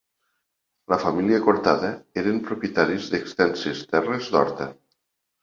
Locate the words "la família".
0.93-1.37